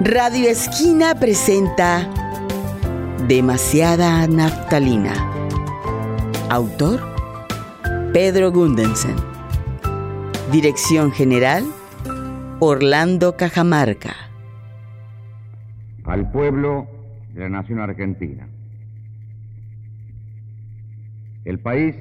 [0.00, 2.08] Radio Esquina presenta
[3.26, 5.12] Demasiada Naftalina.
[6.48, 7.00] Autor
[8.12, 9.16] Pedro Gundensen.
[10.52, 11.64] Dirección General
[12.60, 14.14] Orlando Cajamarca.
[16.04, 16.86] Al pueblo
[17.34, 18.46] de la nación argentina.
[21.44, 21.96] El país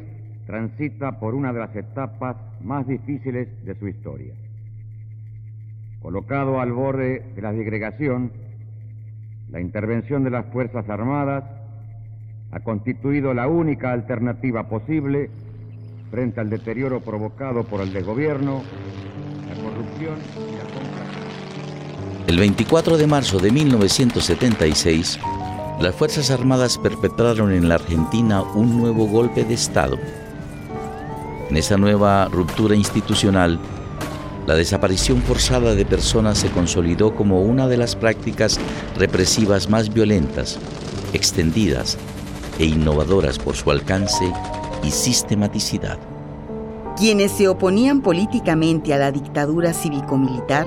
[0.46, 4.36] transita por una de las etapas más difíciles de su historia.
[6.02, 8.32] Colocado al borde de la disgregación,
[9.50, 11.44] la intervención de las Fuerzas Armadas
[12.52, 15.30] ha constituido la única alternativa posible
[16.12, 18.62] frente al deterioro provocado por el desgobierno,
[19.50, 21.08] la corrupción y la compra.
[22.28, 25.20] El 24 de marzo de 1976,
[25.80, 29.98] las Fuerzas Armadas perpetraron en la Argentina un nuevo golpe de Estado.
[31.50, 33.60] En esa nueva ruptura institucional,
[34.48, 38.58] la desaparición forzada de personas se consolidó como una de las prácticas
[38.98, 40.58] represivas más violentas,
[41.12, 41.98] extendidas
[42.58, 44.32] e innovadoras por su alcance
[44.84, 46.00] y sistematicidad.
[46.96, 50.66] Quienes se oponían políticamente a la dictadura cívico-militar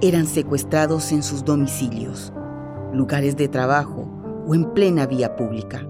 [0.00, 2.32] eran secuestrados en sus domicilios,
[2.94, 4.08] lugares de trabajo
[4.46, 5.86] o en plena vía pública.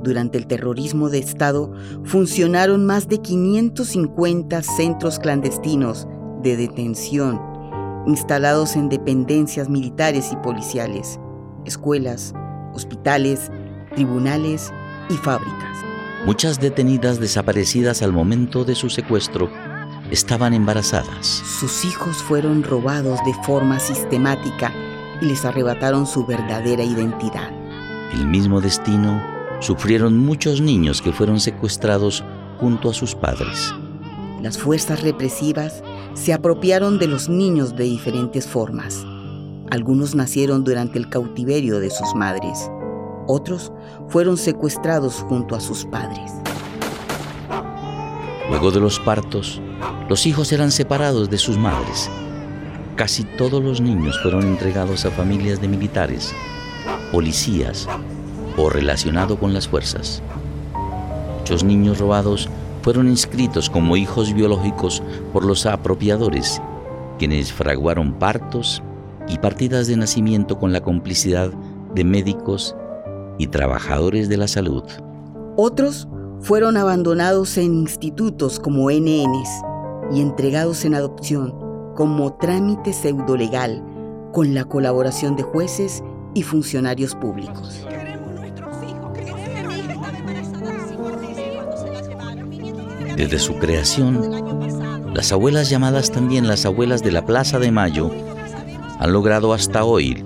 [0.00, 1.72] Durante el terrorismo de Estado
[2.04, 6.06] funcionaron más de 550 centros clandestinos
[6.42, 7.40] de detención
[8.06, 11.20] instalados en dependencias militares y policiales,
[11.64, 12.34] escuelas,
[12.74, 13.50] hospitales,
[13.94, 14.72] tribunales
[15.08, 15.78] y fábricas.
[16.24, 19.50] Muchas detenidas desaparecidas al momento de su secuestro
[20.10, 21.26] estaban embarazadas.
[21.26, 24.72] Sus hijos fueron robados de forma sistemática
[25.20, 27.50] y les arrebataron su verdadera identidad.
[28.12, 29.22] El mismo destino
[29.60, 32.24] sufrieron muchos niños que fueron secuestrados
[32.58, 33.72] junto a sus padres.
[34.42, 35.82] Las fuerzas represivas
[36.14, 39.04] se apropiaron de los niños de diferentes formas.
[39.70, 42.70] Algunos nacieron durante el cautiverio de sus madres.
[43.26, 43.72] Otros
[44.08, 46.32] fueron secuestrados junto a sus padres.
[48.48, 49.62] Luego de los partos,
[50.08, 52.10] los hijos eran separados de sus madres.
[52.96, 56.34] Casi todos los niños fueron entregados a familias de militares,
[57.12, 57.88] policías
[58.56, 60.20] o relacionados con las fuerzas.
[61.38, 62.48] Muchos niños robados
[62.82, 65.02] fueron inscritos como hijos biológicos
[65.32, 66.60] por los apropiadores,
[67.18, 68.82] quienes fraguaron partos
[69.28, 71.50] y partidas de nacimiento con la complicidad
[71.94, 72.74] de médicos
[73.38, 74.84] y trabajadores de la salud.
[75.56, 76.08] Otros
[76.40, 79.48] fueron abandonados en institutos como NNs
[80.12, 81.54] y entregados en adopción
[81.94, 83.84] como trámite pseudolegal
[84.32, 86.02] con la colaboración de jueces
[86.34, 87.84] y funcionarios públicos.
[93.20, 98.10] Desde su creación, las abuelas llamadas también las abuelas de la Plaza de Mayo
[98.98, 100.24] han logrado hasta hoy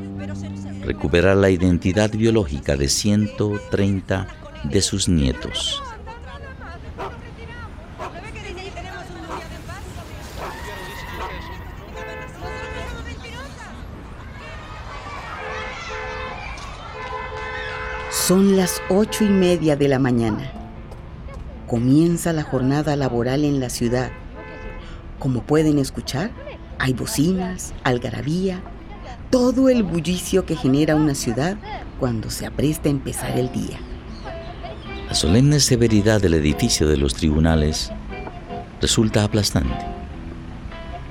[0.81, 4.29] recuperar la identidad biológica de 130
[4.63, 5.83] de sus nietos.
[18.13, 20.64] Son las ocho y media de la mañana.
[21.75, 24.13] Comienza la jornada laboral en la ciudad.
[25.19, 26.31] Como pueden escuchar,
[26.79, 28.63] hay bocinas, algarabía,
[29.29, 31.57] todo el bullicio que genera una ciudad
[31.99, 33.81] cuando se apresta a empezar el día.
[35.09, 37.91] La solemne severidad del edificio de los tribunales
[38.81, 39.85] resulta aplastante.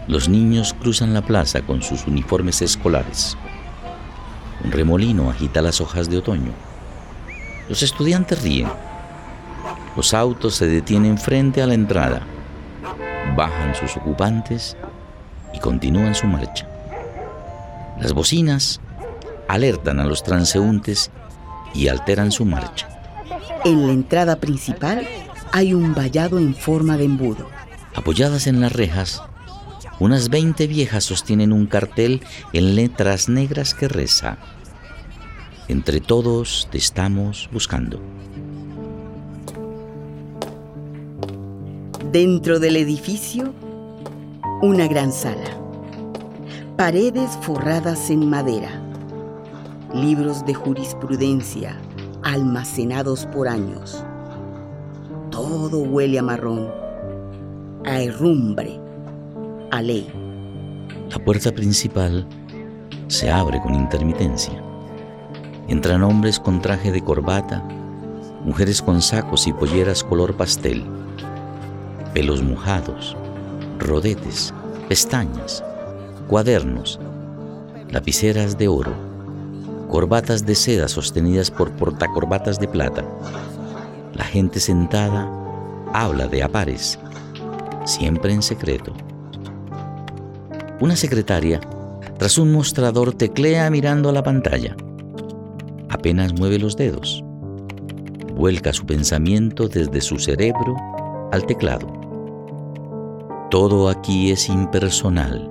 [0.08, 3.36] Los niños cruzan la plaza con sus uniformes escolares.
[4.64, 6.54] Un remolino agita las hojas de otoño.
[7.68, 8.70] Los estudiantes ríen.
[9.96, 12.22] Los autos se detienen frente a la entrada.
[13.36, 14.76] Bajan sus ocupantes
[15.54, 16.68] y continúan su marcha.
[18.00, 18.82] Las bocinas
[19.48, 21.12] alertan a los transeúntes
[21.74, 22.90] y alteran su marcha.
[23.66, 25.08] En la entrada principal
[25.52, 27.48] hay un vallado en forma de embudo.
[27.96, 29.22] Apoyadas en las rejas,
[30.00, 34.38] unas 20 viejas sostienen un cartel en letras negras que reza,
[35.70, 38.02] Entre todos te estamos buscando.
[42.14, 43.52] Dentro del edificio,
[44.62, 45.50] una gran sala.
[46.78, 48.70] Paredes forradas en madera.
[49.96, 51.76] Libros de jurisprudencia
[52.22, 54.06] almacenados por años.
[55.32, 56.70] Todo huele a marrón,
[57.84, 58.80] a herrumbre,
[59.72, 60.08] a ley.
[61.10, 62.28] La puerta principal
[63.08, 64.64] se abre con intermitencia.
[65.68, 67.64] Entran hombres con traje de corbata,
[68.46, 70.86] mujeres con sacos y polleras color pastel,
[72.14, 73.18] pelos mojados,
[73.80, 74.54] rodetes,
[74.88, 75.64] pestañas,
[76.28, 77.00] cuadernos,
[77.90, 78.94] lapiceras de oro,
[79.90, 83.04] corbatas de seda sostenidas por portacorbatas de plata.
[84.14, 85.30] La gente sentada
[85.94, 87.00] habla de apares,
[87.86, 88.94] siempre en secreto.
[90.80, 91.62] Una secretaria,
[92.18, 94.76] tras un mostrador, teclea mirando a la pantalla.
[95.90, 97.24] Apenas mueve los dedos.
[98.36, 100.76] Vuelca su pensamiento desde su cerebro
[101.32, 102.03] al teclado.
[103.54, 105.48] Todo aquí es impersonal.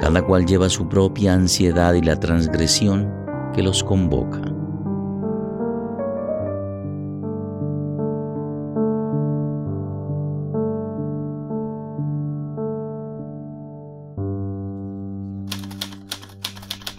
[0.00, 3.10] Cada cual lleva su propia ansiedad y la transgresión
[3.54, 4.42] que los convoca.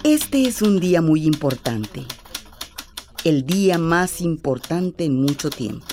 [0.04, 2.02] Este es un día muy importante,
[3.24, 5.86] el día más importante en mucho tiempo.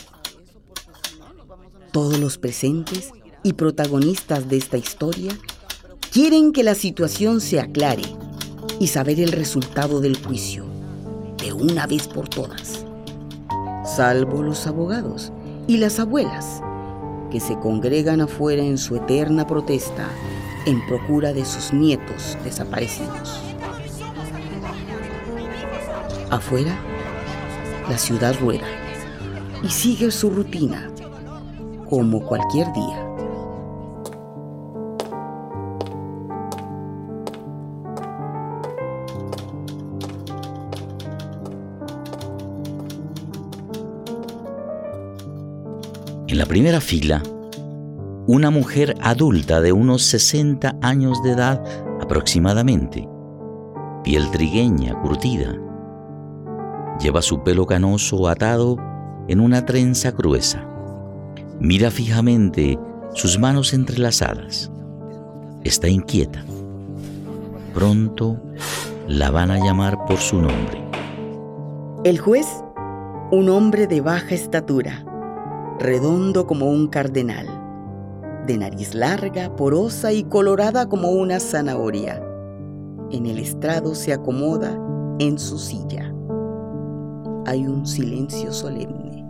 [1.93, 3.13] Todos los presentes
[3.43, 5.33] y protagonistas de esta historia
[6.13, 8.03] quieren que la situación se aclare
[8.79, 10.67] y saber el resultado del juicio
[11.39, 12.85] de una vez por todas,
[13.85, 15.33] salvo los abogados
[15.67, 16.63] y las abuelas
[17.31, 20.09] que se congregan afuera en su eterna protesta
[20.67, 23.41] en procura de sus nietos desaparecidos.
[26.31, 26.79] Afuera,
[27.89, 28.67] la ciudad rueda
[29.63, 30.91] y sigue su rutina
[31.89, 33.12] como cualquier día.
[46.53, 47.23] Primera fila,
[48.27, 51.65] una mujer adulta de unos 60 años de edad
[51.99, 53.09] aproximadamente,
[54.05, 55.59] piel trigueña, curtida.
[57.01, 58.77] Lleva su pelo canoso atado
[59.29, 60.69] en una trenza gruesa.
[61.59, 62.79] Mira fijamente
[63.15, 64.71] sus manos entrelazadas.
[65.65, 66.45] Está inquieta.
[67.73, 68.39] Pronto
[69.09, 70.85] la van a llamar por su nombre.
[72.05, 72.47] El juez,
[73.31, 75.07] un hombre de baja estatura,
[75.83, 77.49] redondo como un cardenal,
[78.47, 82.23] de nariz larga, porosa y colorada como una zanahoria.
[83.11, 84.79] En el estrado se acomoda
[85.19, 86.15] en su silla.
[87.47, 89.25] Hay un silencio solemne.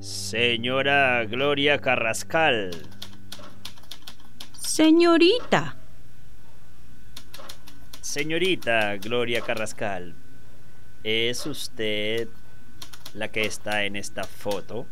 [0.00, 2.70] Señora Gloria Carrascal.
[4.58, 5.76] Señorita.
[8.00, 10.14] Señorita Gloria Carrascal,
[11.04, 12.28] ¿es usted
[13.14, 14.86] la que está en esta foto?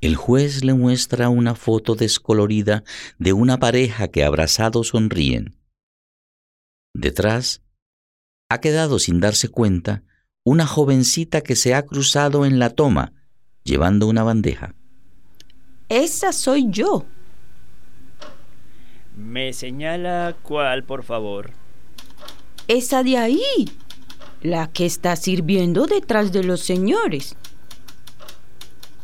[0.00, 2.84] El juez le muestra una foto descolorida
[3.18, 5.56] de una pareja que abrazados sonríen.
[6.94, 7.62] Detrás,
[8.48, 10.04] ha quedado sin darse cuenta
[10.44, 13.12] una jovencita que se ha cruzado en la toma,
[13.64, 14.74] llevando una bandeja.
[15.88, 17.04] Esa soy yo.
[19.16, 21.50] ¿Me señala cuál, por favor?
[22.68, 23.68] Esa de ahí.
[24.42, 27.34] La que está sirviendo detrás de los señores.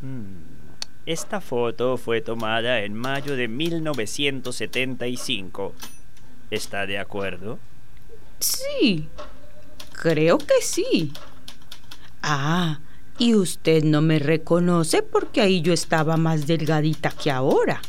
[0.00, 0.42] Hmm,
[1.06, 5.74] Esta foto fue tomada en mayo de 1975.
[6.50, 7.58] ¿Está de acuerdo?
[8.38, 9.08] Sí,
[9.92, 11.12] creo que sí.
[12.22, 12.78] Ah,
[13.18, 17.80] y usted no me reconoce porque ahí yo estaba más delgadita que ahora.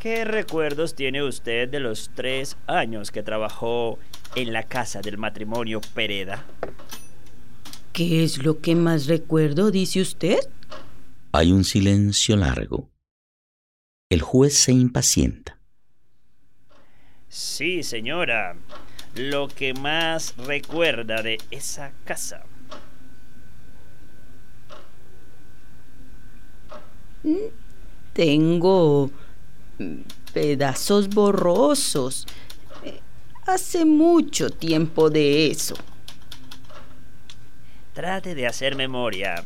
[0.00, 3.98] ¿Qué recuerdos tiene usted de los tres años que trabajó
[4.38, 6.44] en la casa del matrimonio Pereda?
[7.92, 10.38] ¿Qué es lo que más recuerdo, dice usted?
[11.32, 12.88] Hay un silencio largo.
[14.08, 15.58] El juez se impacienta.
[17.28, 18.56] Sí, señora.
[19.14, 22.44] Lo que más recuerda de esa casa.
[28.12, 29.10] Tengo
[29.78, 29.94] mm,
[30.32, 32.26] pedazos borrosos.
[33.48, 35.74] Hace mucho tiempo de eso.
[37.94, 39.42] Trate de hacer memoria.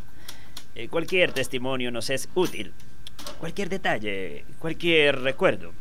[0.74, 2.72] Eh, cualquier testimonio nos es útil.
[3.38, 5.72] Cualquier detalle, cualquier recuerdo.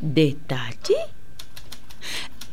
[0.00, 0.96] ¿Detalle?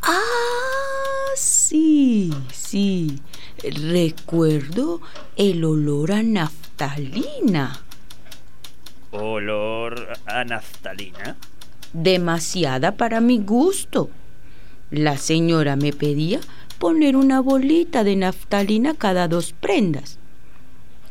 [0.01, 3.21] Ah, sí, sí.
[3.63, 4.99] Recuerdo
[5.37, 7.79] el olor a naftalina.
[9.11, 11.37] Olor a naftalina.
[11.93, 14.09] Demasiada para mi gusto.
[14.91, 16.39] La señora me pedía
[16.79, 20.17] poner una bolita de naftalina cada dos prendas.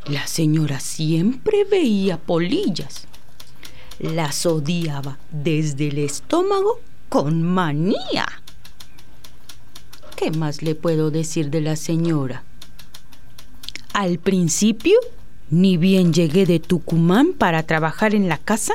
[0.06, 3.06] La señora siempre veía polillas.
[3.98, 8.26] Las odiaba desde el estómago con manía.
[10.16, 12.44] ¿Qué más le puedo decir de la señora?
[13.92, 14.98] Al principio,
[15.50, 18.74] ni bien llegué de Tucumán para trabajar en la casa,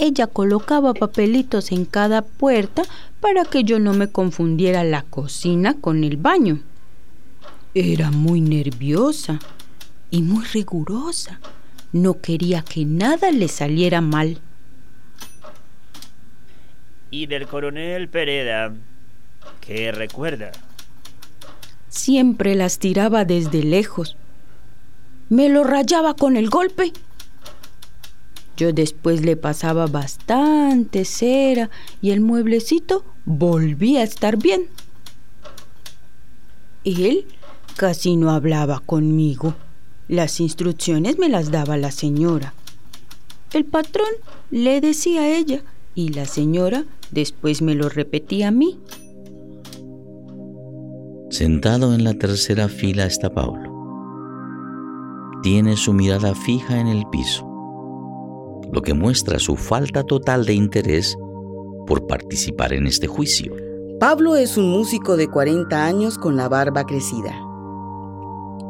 [0.00, 2.82] ella colocaba papelitos en cada puerta
[3.20, 6.60] para que yo no me confundiera la cocina con el baño.
[7.74, 9.38] Era muy nerviosa
[10.10, 11.38] y muy rigurosa.
[11.92, 14.38] No quería que nada le saliera mal.
[17.10, 18.72] ¿Y del coronel Pereda?
[19.60, 20.50] ¿Qué recuerda?
[21.90, 24.16] Siempre las tiraba desde lejos.
[25.28, 26.92] Me lo rayaba con el golpe.
[28.60, 31.70] Yo después le pasaba bastante cera
[32.02, 34.66] y el mueblecito volvía a estar bien.
[36.84, 37.24] Él
[37.76, 39.54] casi no hablaba conmigo.
[40.08, 42.52] Las instrucciones me las daba la señora.
[43.54, 44.10] El patrón
[44.50, 45.62] le decía a ella
[45.94, 48.78] y la señora después me lo repetía a mí.
[51.30, 53.70] Sentado en la tercera fila está Pablo.
[55.42, 57.49] Tiene su mirada fija en el piso,
[58.72, 61.16] lo que muestra su falta total de interés
[61.86, 63.54] por participar en este juicio.
[63.98, 67.34] Pablo es un músico de 40 años con la barba crecida.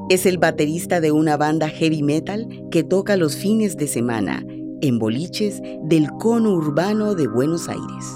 [0.09, 4.45] Es el baterista de una banda heavy metal que toca los fines de semana
[4.81, 8.07] en boliches del cono urbano de Buenos Aires.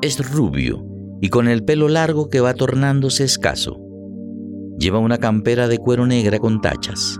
[0.00, 0.82] Es rubio
[1.20, 3.78] y con el pelo largo que va tornándose escaso.
[4.78, 7.18] Lleva una campera de cuero negra con tachas.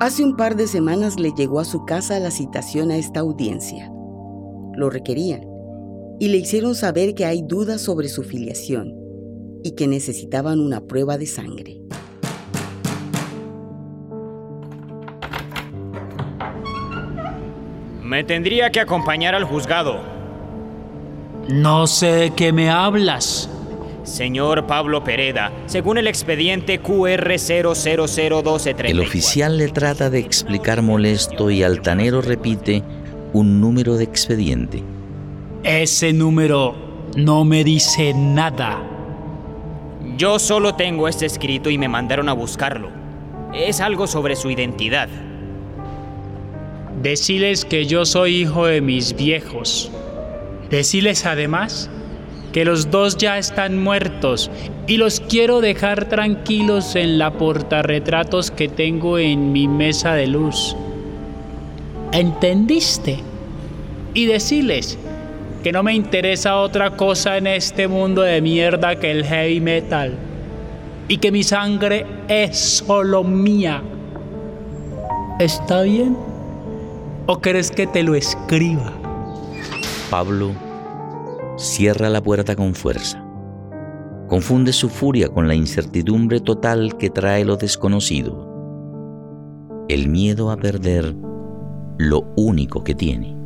[0.00, 3.90] Hace un par de semanas le llegó a su casa la citación a esta audiencia.
[4.76, 5.40] Lo requerían
[6.20, 8.94] y le hicieron saber que hay dudas sobre su filiación
[9.64, 11.80] y que necesitaban una prueba de sangre.
[18.04, 19.98] Me tendría que acompañar al juzgado.
[21.48, 23.50] No sé de qué me hablas.
[24.08, 28.88] Señor Pablo Pereda, según el expediente QR 001234.
[28.88, 32.82] El oficial le trata de explicar molesto y Altanero repite
[33.34, 34.82] un número de expediente.
[35.62, 36.74] Ese número
[37.16, 38.82] no me dice nada.
[40.16, 42.90] Yo solo tengo este escrito y me mandaron a buscarlo.
[43.54, 45.08] Es algo sobre su identidad.
[47.02, 49.92] Deciles que yo soy hijo de mis viejos.
[50.70, 51.90] Deciles además
[52.52, 54.50] que los dos ya están muertos
[54.86, 60.74] y los quiero dejar tranquilos en la portarretratos que tengo en mi mesa de luz.
[62.12, 63.18] ¿Entendiste?
[64.14, 64.98] Y deciles
[65.62, 70.16] que no me interesa otra cosa en este mundo de mierda que el heavy metal
[71.08, 73.82] y que mi sangre es solo mía.
[75.38, 76.16] ¿Está bien?
[77.26, 78.92] ¿O crees que te lo escriba?
[80.10, 80.67] Pablo
[81.58, 83.22] cierra la puerta con fuerza.
[84.28, 88.46] Confunde su furia con la incertidumbre total que trae lo desconocido.
[89.88, 91.14] El miedo a perder
[91.98, 93.36] lo único que tiene.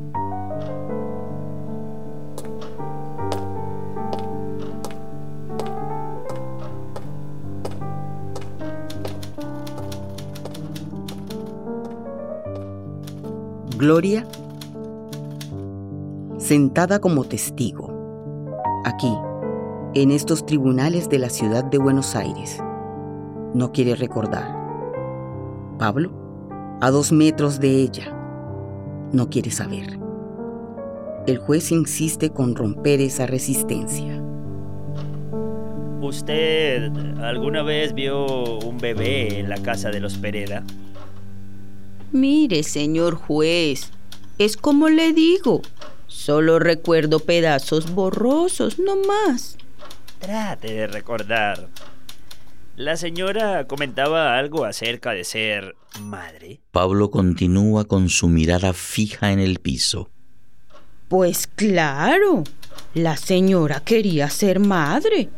[13.78, 14.26] Gloria
[16.42, 17.91] sentada como testigo,
[18.84, 19.12] aquí,
[19.94, 22.58] en estos tribunales de la ciudad de Buenos Aires.
[23.54, 24.56] No quiere recordar.
[25.78, 26.10] Pablo,
[26.80, 28.14] a dos metros de ella,
[29.12, 29.98] no quiere saber.
[31.26, 34.20] El juez insiste con romper esa resistencia.
[36.00, 40.64] ¿Usted alguna vez vio un bebé en la casa de los Pereda?
[42.10, 43.92] Mire, señor juez,
[44.38, 45.62] es como le digo,
[46.12, 49.56] solo recuerdo pedazos borrosos, no más.
[50.20, 51.68] Trate de recordar.
[52.76, 56.60] La señora comentaba algo acerca de ser madre.
[56.70, 60.10] Pablo continúa con su mirada fija en el piso.
[61.08, 62.44] Pues claro,
[62.94, 65.28] la señora quería ser madre,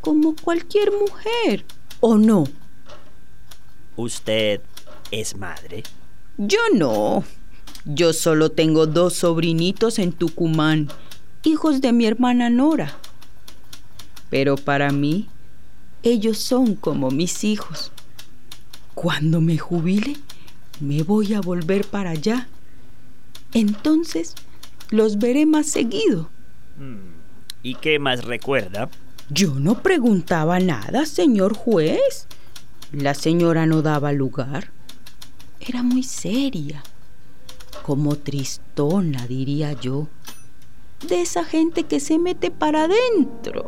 [0.00, 1.64] como cualquier mujer,
[2.00, 2.44] ¿o no?
[3.96, 4.60] ¿Usted
[5.10, 5.82] es madre?
[6.36, 7.24] Yo no.
[7.90, 10.88] Yo solo tengo dos sobrinitos en Tucumán,
[11.42, 12.98] hijos de mi hermana Nora.
[14.28, 15.26] Pero para mí,
[16.02, 17.90] ellos son como mis hijos.
[18.94, 20.18] Cuando me jubile,
[20.80, 22.46] me voy a volver para allá.
[23.54, 24.34] Entonces,
[24.90, 26.28] los veré más seguido.
[27.62, 28.90] ¿Y qué más recuerda?
[29.30, 32.26] Yo no preguntaba nada, señor juez.
[32.92, 34.72] La señora no daba lugar.
[35.58, 36.82] Era muy seria,
[37.88, 40.08] como tristona, diría yo,
[41.08, 43.64] de esa gente que se mete para adentro.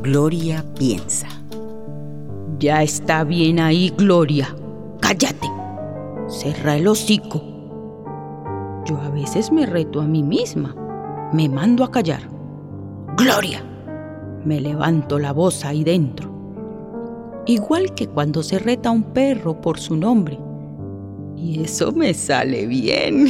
[0.00, 1.28] Gloria piensa.
[2.58, 4.56] Ya está bien ahí, Gloria.
[5.00, 5.46] Cállate.
[6.26, 7.42] Cerra el hocico.
[8.86, 10.74] Yo a veces me reto a mí misma.
[11.34, 12.22] me mando a callar.
[13.18, 13.62] ¡Gloria!
[14.42, 16.32] Me levanto la voz ahí dentro.
[17.44, 20.38] Igual que cuando se reta a un perro por su nombre.
[21.42, 23.26] Y eso me sale bien.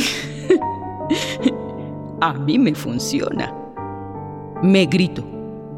[2.21, 3.55] a mí me funciona.
[4.63, 5.25] Me grito,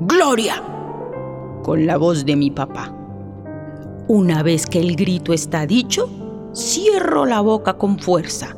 [0.00, 0.60] ¡Gloria!
[1.62, 2.92] con la voz de mi papá.
[4.08, 6.10] Una vez que el grito está dicho,
[6.52, 8.56] cierro la boca con fuerza,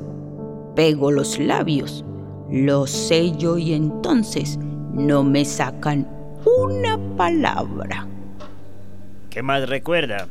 [0.74, 2.02] pego los labios,
[2.50, 6.08] los sello y entonces no me sacan
[6.64, 8.08] una palabra.
[9.28, 10.26] ¿Qué más recuerda?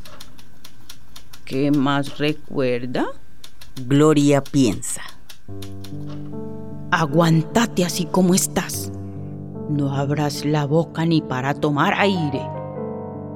[1.45, 3.05] ¿Qué más recuerda?
[3.84, 5.01] Gloria piensa.
[6.91, 8.89] Aguántate así como estás.
[9.70, 12.41] No abras la boca ni para tomar aire.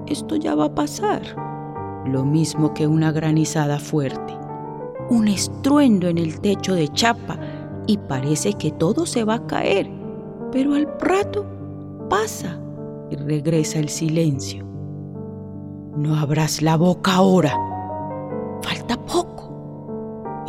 [0.07, 1.21] Esto ya va a pasar.
[2.07, 4.33] Lo mismo que una granizada fuerte.
[5.09, 7.37] Un estruendo en el techo de chapa
[7.85, 9.91] y parece que todo se va a caer.
[10.53, 11.45] Pero al rato
[12.09, 12.57] pasa
[13.11, 14.65] y regresa el silencio.
[15.97, 17.53] No abras la boca ahora.
[18.61, 19.48] Falta poco.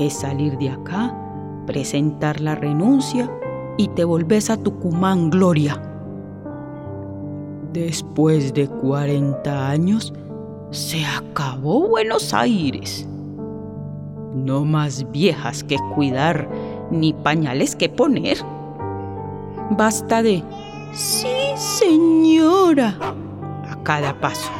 [0.00, 1.14] Es salir de acá,
[1.66, 3.30] presentar la renuncia
[3.76, 5.78] y te volves a Tucumán, Gloria.
[7.71, 10.14] Después de 40 años,
[10.71, 13.07] se acabó Buenos Aires.
[14.35, 16.49] No más viejas que cuidar,
[16.90, 18.38] ni pañales que poner.
[19.69, 20.42] Basta de,
[20.95, 22.97] sí, señora,
[23.69, 24.50] a cada paso.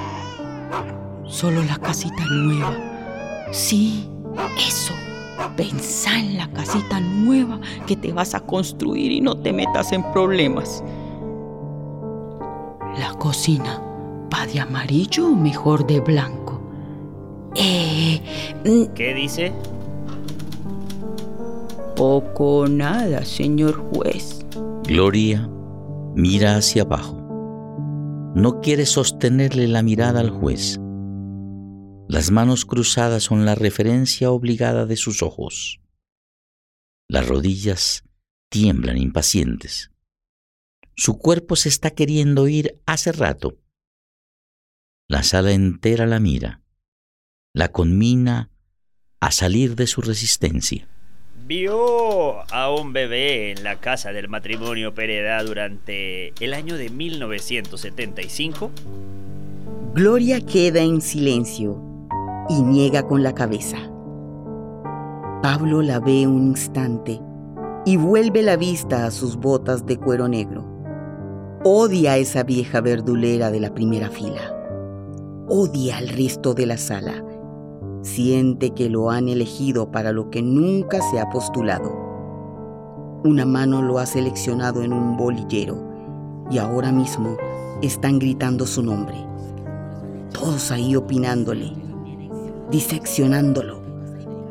[1.25, 2.76] Solo la casita nueva.
[3.52, 4.06] Sí,
[4.59, 4.92] eso.
[5.56, 10.02] Pensá en la casita nueva que te vas a construir y no te metas en
[10.12, 10.82] problemas.
[12.99, 13.80] La cocina,
[14.32, 16.61] ¿va de amarillo o mejor de blanco?
[17.56, 18.20] Eh,
[18.64, 19.52] mm, ¿Qué dice?
[22.00, 24.40] poco o nada, señor juez.
[24.85, 25.47] Gloria
[26.14, 27.14] mira hacia abajo.
[28.35, 30.80] No quiere sostenerle la mirada al juez.
[32.11, 35.79] Las manos cruzadas son la referencia obligada de sus ojos.
[37.09, 38.03] Las rodillas
[38.49, 39.92] tiemblan impacientes.
[40.96, 43.61] Su cuerpo se está queriendo ir hace rato.
[45.09, 46.62] La sala entera la mira,
[47.55, 48.51] la conmina
[49.20, 50.88] a salir de su resistencia.
[51.46, 58.73] Vio a un bebé en la casa del matrimonio Pereda durante el año de 1975.
[59.94, 61.87] Gloria queda en silencio
[62.51, 63.77] y niega con la cabeza.
[65.41, 67.23] Pablo la ve un instante
[67.87, 70.65] y vuelve la vista a sus botas de cuero negro.
[71.65, 74.53] Odia a esa vieja verdulera de la primera fila.
[75.49, 77.25] Odia al resto de la sala.
[78.03, 81.91] Siente que lo han elegido para lo que nunca se ha postulado.
[83.25, 85.79] Una mano lo ha seleccionado en un bolillero
[86.51, 87.37] y ahora mismo
[87.81, 89.17] están gritando su nombre.
[90.33, 91.73] Todos ahí opinándole,
[92.70, 93.80] diseccionándolo,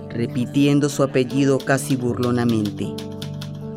[0.10, 2.88] repitiendo su apellido casi burlonamente.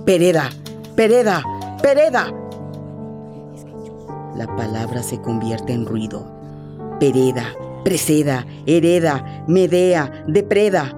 [0.04, 0.50] Pereda,
[0.96, 1.42] Pereda,
[1.82, 2.32] Pereda.
[4.36, 6.26] La palabra se convierte en ruido.
[6.98, 7.44] Pereda,
[7.84, 10.96] Preceda, Hereda, Medea, Depreda.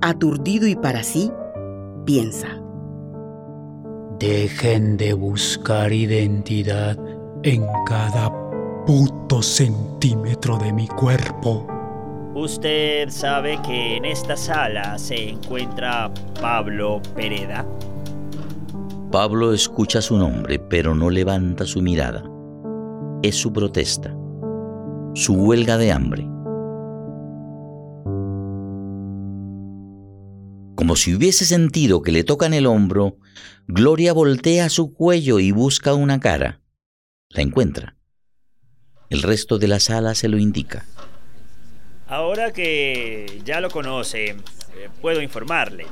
[0.00, 1.32] Aturdido y para sí,
[2.04, 2.48] piensa.
[4.18, 6.96] Dejen de buscar identidad
[7.42, 8.32] en cada
[8.86, 11.71] puto centímetro de mi cuerpo.
[12.34, 17.66] ¿Usted sabe que en esta sala se encuentra Pablo Pereda?
[19.10, 22.24] Pablo escucha su nombre, pero no levanta su mirada.
[23.22, 24.16] Es su protesta,
[25.14, 26.22] su huelga de hambre.
[30.74, 33.18] Como si hubiese sentido que le tocan el hombro,
[33.66, 36.62] Gloria voltea su cuello y busca una cara.
[37.28, 37.98] La encuentra.
[39.10, 40.86] El resto de la sala se lo indica.
[42.12, 44.36] Ahora que ya lo conoce, eh,
[45.00, 45.86] puedo informarle.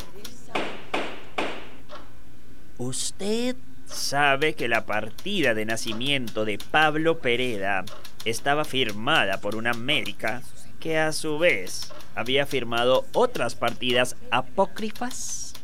[2.76, 3.56] Usted
[3.86, 7.86] sabe que la partida de nacimiento de Pablo Pereda
[8.26, 10.42] estaba firmada por una médica
[10.78, 15.54] que a su vez había firmado otras partidas apócrifas.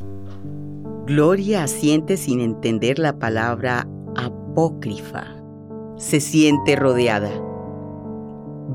[1.05, 5.37] Gloria asiente sin entender la palabra apócrifa.
[5.99, 7.46] Se siente rodeada.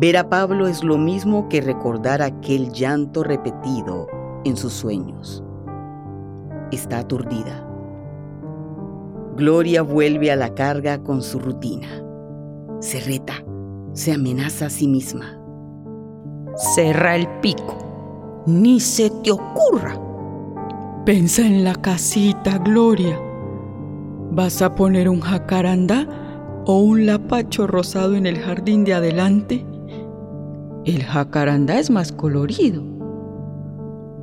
[0.02, 4.08] Ver a Pablo es lo mismo que recordar aquel llanto repetido
[4.46, 5.44] en sus sueños.
[6.72, 7.64] Está aturdida.
[9.38, 11.88] Gloria vuelve a la carga con su rutina.
[12.80, 13.46] Se reta,
[13.94, 15.40] se amenaza a sí misma.
[16.56, 17.78] Cerra el pico.
[18.48, 20.02] Ni se te ocurra.
[21.06, 23.20] Pensa en la casita, Gloria.
[24.32, 26.08] ¿Vas a poner un jacarandá
[26.66, 29.64] o un lapacho rosado en el jardín de adelante?
[30.84, 32.82] El jacarandá es más colorido.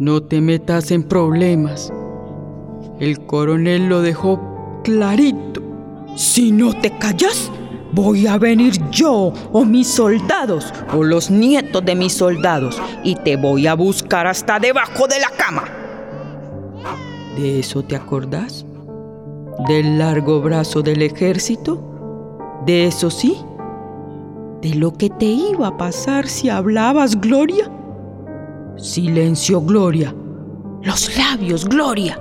[0.00, 1.92] No te metas en problemas.
[2.98, 4.40] El coronel lo dejó
[4.82, 5.62] clarito.
[6.16, 7.52] Si no te callas,
[7.92, 13.36] voy a venir yo o mis soldados o los nietos de mis soldados y te
[13.36, 15.64] voy a buscar hasta debajo de la cama.
[17.36, 18.66] ¿De eso te acordás?
[19.68, 21.80] ¿Del largo brazo del ejército?
[22.66, 23.36] ¿De eso sí?
[24.60, 27.70] ¿De lo que te iba a pasar si hablabas, Gloria?
[28.76, 30.12] Silencio, Gloria.
[30.82, 32.20] Los labios, Gloria.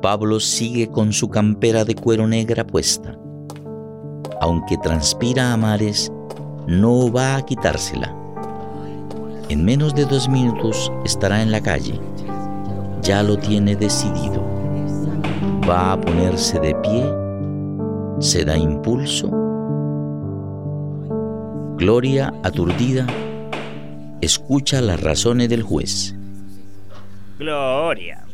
[0.00, 3.18] Pablo sigue con su campera de cuero negra puesta.
[4.40, 6.10] Aunque transpira a mares,
[6.66, 8.14] no va a quitársela.
[9.50, 12.00] En menos de dos minutos estará en la calle.
[13.02, 14.42] Ya lo tiene decidido.
[15.68, 17.04] Va a ponerse de pie.
[18.18, 19.43] Se da impulso.
[21.76, 23.04] Gloria, aturdida,
[24.20, 26.14] escucha las razones del juez.
[27.36, 28.24] Gloria,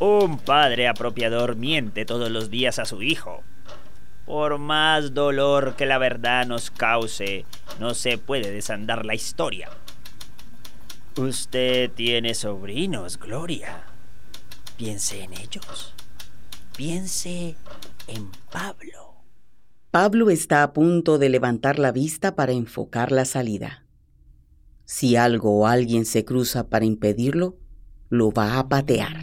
[0.00, 3.44] un padre apropiador miente todos los días a su hijo.
[4.26, 7.46] Por más dolor que la verdad nos cause,
[7.78, 9.70] no se puede desandar la historia.
[11.16, 13.84] Usted tiene sobrinos, Gloria.
[14.76, 15.94] Piense en ellos.
[16.76, 17.54] Piense
[18.08, 19.09] en Pablo.
[19.90, 23.84] Pablo está a punto de levantar la vista para enfocar la salida.
[24.84, 27.56] Si algo o alguien se cruza para impedirlo,
[28.08, 29.16] lo va a patear.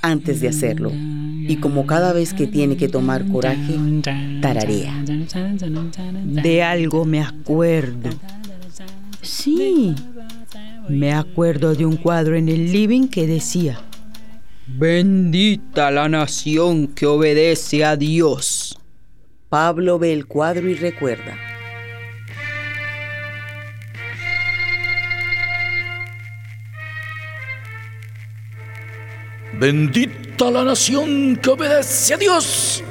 [0.00, 3.78] Antes de hacerlo, y como cada vez que tiene que tomar coraje,
[4.40, 5.04] tararea.
[6.24, 8.08] De algo me acuerdo.
[9.20, 9.94] Sí,
[10.88, 13.78] me acuerdo de un cuadro en el living que decía,
[14.66, 18.63] Bendita la nación que obedece a Dios.
[19.54, 21.38] Pablo ve el cuadro y recuerda.
[29.52, 32.82] Bendita la nación que obedece a Dios.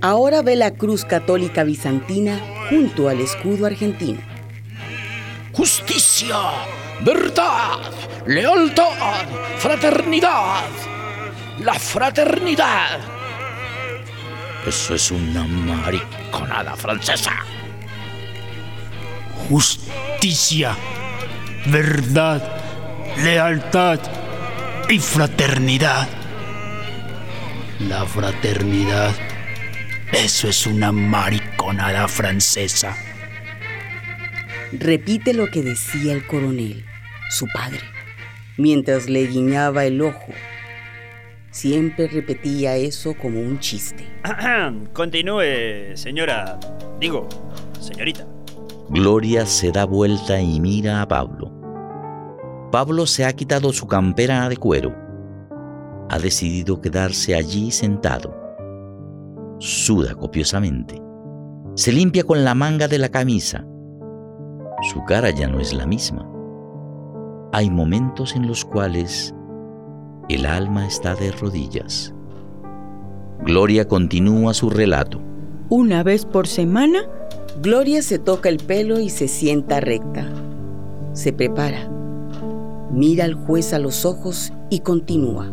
[0.00, 4.20] Ahora ve la cruz católica bizantina junto al escudo argentino.
[5.52, 6.38] Justicia,
[7.04, 7.92] verdad,
[8.26, 9.26] lealtad,
[9.58, 10.64] fraternidad.
[11.58, 13.13] La fraternidad.
[14.66, 17.32] Eso es una mariconada francesa.
[19.48, 20.74] Justicia,
[21.66, 22.42] verdad,
[23.18, 24.00] lealtad
[24.88, 26.08] y fraternidad.
[27.80, 29.14] La fraternidad,
[30.12, 32.96] eso es una mariconada francesa.
[34.72, 36.86] Repite lo que decía el coronel,
[37.28, 37.80] su padre,
[38.56, 40.32] mientras le guiñaba el ojo.
[41.54, 44.04] Siempre repetía eso como un chiste.
[44.92, 46.58] Continúe, señora.
[46.98, 47.28] Digo,
[47.78, 48.26] señorita.
[48.88, 51.52] Gloria se da vuelta y mira a Pablo.
[52.72, 54.96] Pablo se ha quitado su campera de cuero.
[56.10, 58.36] Ha decidido quedarse allí sentado.
[59.60, 61.00] Suda copiosamente.
[61.76, 63.64] Se limpia con la manga de la camisa.
[64.92, 66.28] Su cara ya no es la misma.
[67.52, 69.32] Hay momentos en los cuales
[70.28, 72.14] el alma está de rodillas.
[73.44, 75.20] Gloria continúa su relato.
[75.68, 77.02] Una vez por semana,
[77.60, 80.26] Gloria se toca el pelo y se sienta recta.
[81.12, 81.88] Se prepara.
[82.90, 85.50] Mira al juez a los ojos y continúa.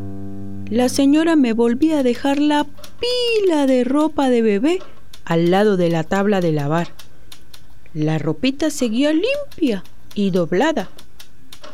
[0.70, 4.80] la señora me volvía a dejar la pila de ropa de bebé
[5.26, 6.88] al lado de la tabla de lavar.
[7.94, 9.84] La ropita seguía limpia
[10.16, 10.90] y doblada,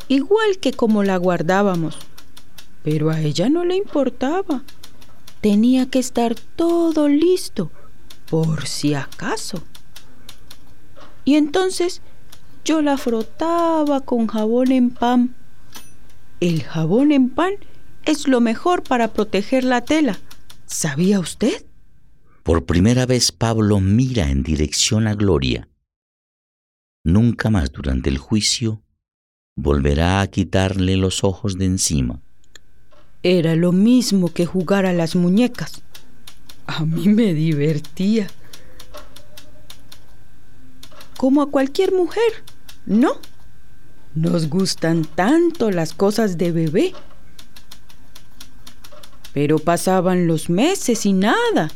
[0.07, 1.99] igual que como la guardábamos.
[2.89, 4.63] Pero a ella no le importaba.
[5.41, 7.69] Tenía que estar todo listo,
[8.29, 9.61] por si acaso.
[11.25, 12.01] Y entonces
[12.63, 15.35] yo la frotaba con jabón en pan.
[16.39, 17.55] El jabón en pan
[18.05, 20.21] es lo mejor para proteger la tela.
[20.65, 21.65] ¿Sabía usted?
[22.41, 25.67] Por primera vez Pablo mira en dirección a Gloria.
[27.03, 28.81] Nunca más durante el juicio
[29.57, 32.21] volverá a quitarle los ojos de encima.
[33.29, 35.81] Era lo mismo que jugar a las muñecas.
[36.65, 38.27] A mí me divertía.
[41.17, 42.45] Como a cualquier mujer,
[42.85, 43.19] ¿no?
[44.15, 46.93] Nos gustan tanto las cosas de bebé.
[49.33, 51.69] Pero pasaban los meses y nada.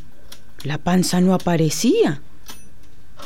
[0.62, 2.22] La panza no aparecía.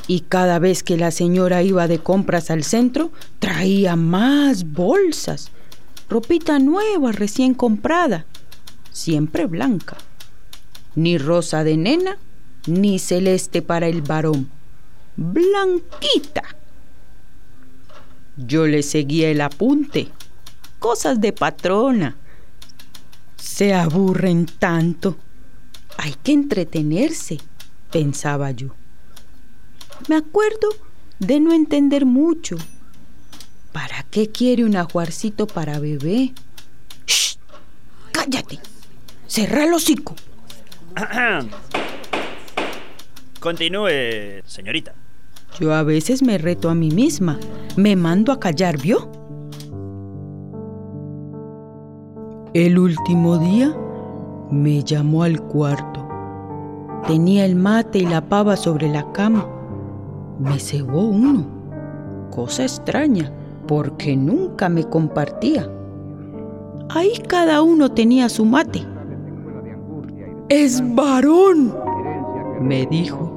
[0.08, 5.52] Y cada vez que la señora iba de compras al centro, traía más bolsas,
[6.08, 8.26] ropita nueva recién comprada.
[8.92, 9.96] siempre blanca.
[10.94, 12.16] Ni rosa de nena,
[12.66, 14.48] ni celeste para el varón.
[15.16, 16.42] Blanquita.
[18.36, 20.08] Yo le seguía el apunte.
[20.78, 22.16] Cosas de patrona.
[23.36, 25.16] Se aburren tanto.
[25.98, 27.38] Hay que entretenerse,
[27.90, 28.74] pensaba yo.
[30.08, 30.68] Me acuerdo
[31.18, 32.56] de no entender mucho.
[33.76, 36.32] ¿Para qué quiere un ajuarcito para bebé?
[37.06, 37.36] ¡Shh!
[38.10, 38.58] ¡Cállate!
[39.26, 40.14] ¡Cerra el hocico!
[43.38, 44.94] Continúe, señorita.
[45.60, 47.38] Yo a veces me reto a mí misma.
[47.76, 49.12] Me mando a callar, ¿vio?
[52.54, 53.76] El último día
[54.50, 56.08] me llamó al cuarto.
[57.06, 59.46] Tenía el mate y la pava sobre la cama.
[60.38, 61.46] Me cebó uno.
[62.30, 63.30] Cosa extraña,
[63.66, 65.70] porque nunca me compartía.
[66.88, 68.82] Ahí cada uno tenía su mate.
[70.48, 71.74] Es varón,
[72.60, 73.32] me dijo.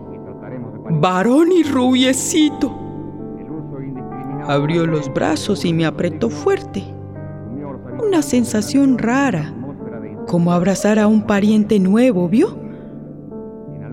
[0.92, 2.76] Varón y rubiecito.
[4.46, 6.84] Abrió los brazos y me apretó fuerte.
[8.04, 9.54] Una sensación rara,
[10.28, 12.58] como abrazar a un pariente nuevo, ¿vio?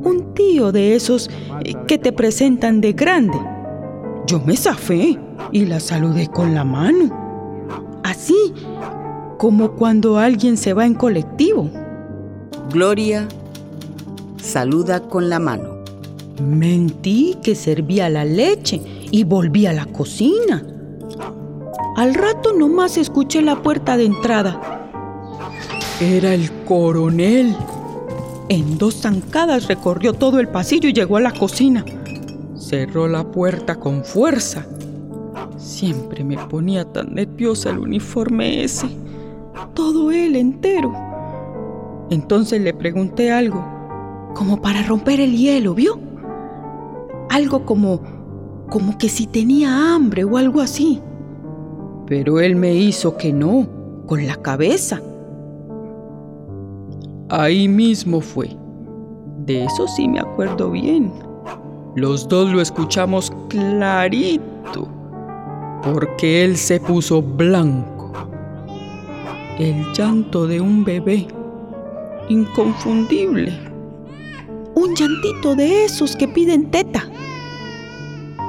[0.02, 1.30] Un tío de esos
[1.64, 3.38] eh, que te presentan de grande.
[4.26, 5.18] Yo me zafé
[5.52, 7.10] y la saludé con la mano.
[8.02, 8.54] Así
[9.38, 11.70] como cuando alguien se va en colectivo.
[12.72, 13.28] Gloria
[14.42, 15.76] saluda con la mano.
[16.42, 20.64] Mentí que servía la leche y volví a la cocina.
[21.96, 24.60] Al rato nomás escuché la puerta de entrada.
[26.00, 27.56] Era el coronel.
[28.48, 31.84] En dos zancadas recorrió todo el pasillo y llegó a la cocina.
[32.54, 34.66] Cerró la puerta con fuerza.
[35.66, 38.86] Siempre me ponía tan nerviosa el uniforme ese.
[39.74, 40.92] Todo él entero.
[42.08, 43.66] Entonces le pregunté algo,
[44.32, 45.98] como para romper el hielo, ¿vio?
[47.30, 48.00] Algo como,
[48.70, 51.02] como que si tenía hambre o algo así.
[52.06, 53.66] Pero él me hizo que no,
[54.06, 55.02] con la cabeza.
[57.28, 58.56] Ahí mismo fue.
[59.44, 61.12] De eso sí me acuerdo bien.
[61.96, 64.86] Los dos lo escuchamos clarito,
[65.92, 68.12] porque él se puso blanco.
[69.56, 71.28] El llanto de un bebé,
[72.28, 73.52] inconfundible.
[74.74, 77.04] Un llantito de esos que piden teta.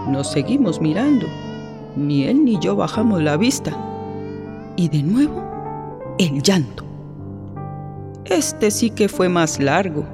[0.09, 1.27] Nos seguimos mirando.
[1.95, 3.77] Ni él ni yo bajamos la vista.
[4.75, 5.43] Y de nuevo,
[6.17, 6.85] el llanto.
[8.25, 10.05] Este sí que fue más largo.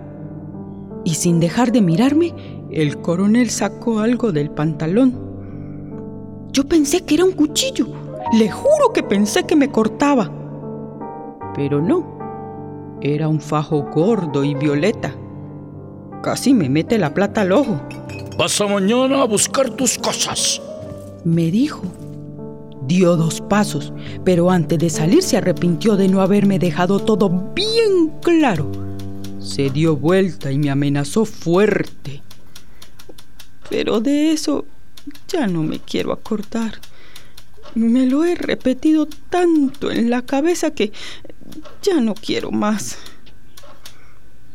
[1.05, 2.33] Y sin dejar de mirarme,
[2.69, 5.32] el coronel sacó algo del pantalón.
[6.53, 7.87] Yo pensé que era un cuchillo.
[8.37, 10.31] Le juro que pensé que me cortaba.
[11.55, 12.99] Pero no.
[13.01, 15.15] Era un fajo gordo y violeta.
[16.21, 17.81] Casi me mete la plata al ojo.
[18.37, 20.61] Pasa mañana a buscar tus cosas.
[21.25, 21.81] Me dijo.
[22.85, 23.91] Dio dos pasos,
[24.23, 28.71] pero antes de salir se arrepintió de no haberme dejado todo bien claro.
[29.39, 32.21] Se dio vuelta y me amenazó fuerte.
[33.69, 34.65] Pero de eso
[35.27, 36.79] ya no me quiero acordar.
[37.75, 40.91] Me lo he repetido tanto en la cabeza que
[41.81, 42.97] ya no quiero más.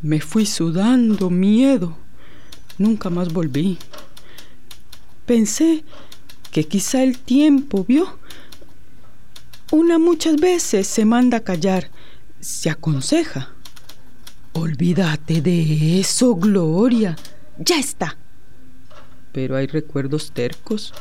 [0.03, 1.97] Me fui sudando miedo.
[2.79, 3.79] Nunca más volví.
[5.27, 5.85] Pensé
[6.53, 8.19] que quizá el tiempo, ¿vio?
[9.71, 11.91] Una muchas veces se manda a callar,
[12.41, 13.53] se aconseja.
[14.53, 17.17] Olvídate de eso, Gloria.
[17.59, 18.17] Ya está.
[19.39, 20.93] Pero hay recuerdos tercos.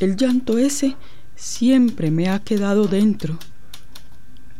[0.00, 0.96] El llanto ese
[1.36, 3.38] siempre me ha quedado dentro.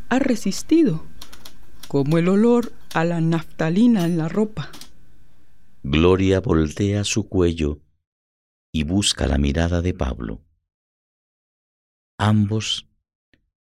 [0.09, 1.05] Ha resistido,
[1.89, 4.71] como el olor a la naftalina en la ropa.
[5.83, 7.81] Gloria voltea su cuello
[8.71, 10.41] y busca la mirada de Pablo.
[12.19, 12.87] Ambos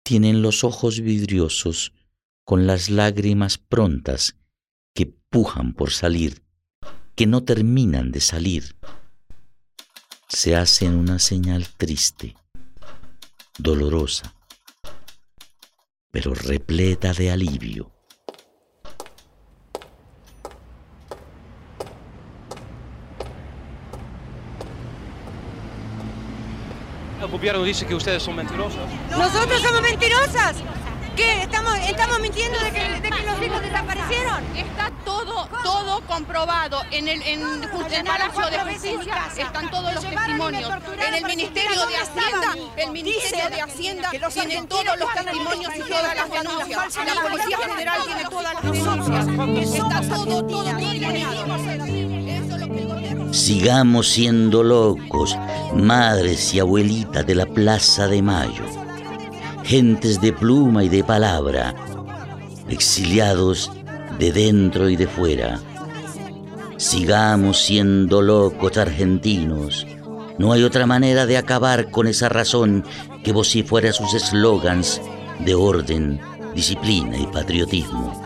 [0.02, 1.94] tienen los ojos vidriosos
[2.44, 4.36] con las lágrimas prontas
[4.94, 6.42] que pujan por salir,
[7.14, 8.76] que no terminan de salir.
[10.28, 12.36] Se hacen una señal triste,
[13.58, 14.34] dolorosa,
[16.10, 17.92] pero repleta de alivio.
[27.20, 28.88] El gobierno dice que ustedes son mentirosas.
[29.10, 30.56] ¿Nosotros somos mentirosas?
[31.16, 31.42] ¿Qué?
[31.42, 34.44] ¿Estamos, estamos mintiendo de que, de que los hijos de desaparecieron.
[34.56, 36.82] Está todo, todo comprobado.
[36.90, 40.70] En el, en, el Palacio de Justicia están todos los testimonios.
[41.06, 46.16] En el Ministerio de Hacienda, el Ministerio de Hacienda tiene todos los testimonios y todas
[46.16, 46.96] las denuncias.
[47.06, 49.74] La Policía Federal tiene todas las denuncias.
[49.74, 50.70] Está todo, todo,
[53.32, 55.38] Sigamos siendo locos,
[55.74, 58.64] madres y abuelitas de la Plaza de Mayo,
[59.70, 61.76] gentes de pluma y de palabra,
[62.68, 63.70] exiliados
[64.18, 65.60] de dentro y de fuera.
[66.76, 69.86] Sigamos siendo locos argentinos.
[70.38, 72.84] No hay otra manera de acabar con esa razón
[73.22, 75.00] que vocifera sus eslogans
[75.38, 76.20] de orden,
[76.52, 78.20] disciplina y patriotismo.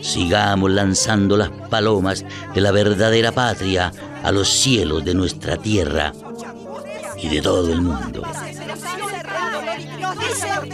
[0.00, 3.92] Sigamos lanzando las palomas de la verdadera patria
[4.24, 6.12] a los cielos de nuestra tierra
[7.22, 8.24] y de todo el mundo
[10.14, 10.70] dicen,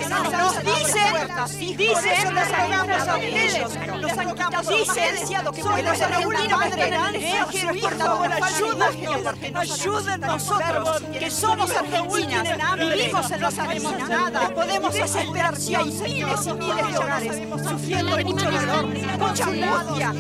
[1.77, 8.33] dicen, nos sacamos a ellos, nos sacamos, dicen, que soy los argentinos extranjeros, por favor,
[8.33, 15.85] ayúdennos, ayuden nosotros, que somos argentinas, vivimos en los sabemos nada, podemos esperar si hay
[15.85, 17.37] miles y miles de hogares,
[17.69, 18.87] sufriendo mucho dolor,
[19.19, 20.13] mucha angustia,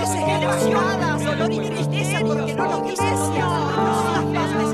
[0.00, 4.67] desesperadas, dolor y tristeza, porque no nos los padres nos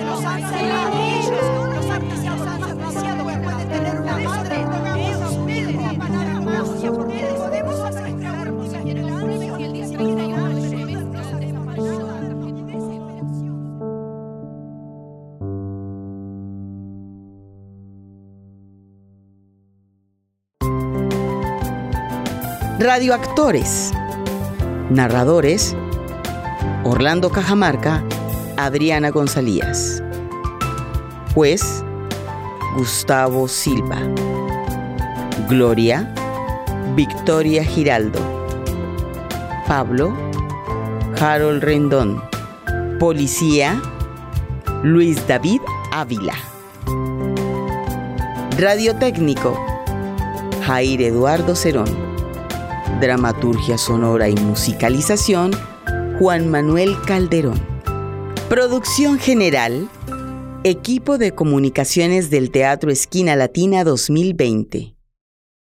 [22.85, 23.95] Radioactores.
[24.91, 25.75] Narradores.
[26.85, 28.05] Orlando Cajamarca,
[28.59, 30.03] Adriana González.
[31.33, 31.83] Juez,
[32.77, 33.97] Gustavo Silva.
[35.49, 36.13] Gloria,
[36.95, 38.21] Victoria Giraldo.
[39.67, 40.13] Pablo,
[41.19, 42.23] Harold Rendón.
[43.01, 43.81] Policía,
[44.83, 46.35] Luis David Ávila.
[48.59, 49.59] Radiotécnico,
[50.67, 52.14] Jair Eduardo Cerón.
[53.01, 55.51] Dramaturgia sonora y musicalización,
[56.19, 57.61] Juan Manuel Calderón.
[58.49, 59.89] Producción general,
[60.63, 64.94] Equipo de Comunicaciones del Teatro Esquina Latina 2020.